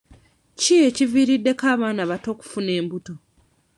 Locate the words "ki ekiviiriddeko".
0.59-1.63